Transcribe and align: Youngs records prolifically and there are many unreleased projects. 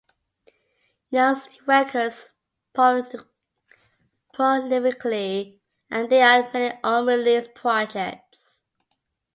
Youngs 1.11 1.47
records 1.67 2.31
prolifically 2.75 3.21
and 5.91 6.11
there 6.11 6.25
are 6.27 6.51
many 6.51 6.79
unreleased 6.83 7.53
projects. 7.53 8.63